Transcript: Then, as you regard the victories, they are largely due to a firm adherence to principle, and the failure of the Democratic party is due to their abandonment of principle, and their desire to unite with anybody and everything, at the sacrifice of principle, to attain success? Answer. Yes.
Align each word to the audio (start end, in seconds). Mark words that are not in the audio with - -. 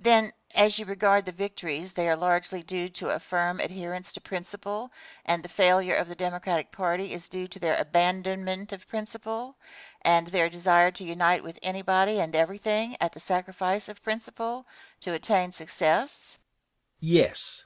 Then, 0.00 0.32
as 0.56 0.80
you 0.80 0.84
regard 0.84 1.24
the 1.24 1.30
victories, 1.30 1.92
they 1.92 2.08
are 2.08 2.16
largely 2.16 2.60
due 2.60 2.88
to 2.88 3.10
a 3.10 3.20
firm 3.20 3.60
adherence 3.60 4.10
to 4.10 4.20
principle, 4.20 4.90
and 5.24 5.44
the 5.44 5.48
failure 5.48 5.94
of 5.94 6.08
the 6.08 6.16
Democratic 6.16 6.72
party 6.72 7.12
is 7.12 7.28
due 7.28 7.46
to 7.46 7.60
their 7.60 7.80
abandonment 7.80 8.72
of 8.72 8.88
principle, 8.88 9.56
and 10.02 10.26
their 10.26 10.48
desire 10.50 10.90
to 10.90 11.04
unite 11.04 11.44
with 11.44 11.60
anybody 11.62 12.18
and 12.20 12.34
everything, 12.34 12.96
at 13.00 13.12
the 13.12 13.20
sacrifice 13.20 13.88
of 13.88 14.02
principle, 14.02 14.66
to 14.98 15.12
attain 15.12 15.52
success? 15.52 16.40
Answer. 16.40 16.42
Yes. 16.98 17.64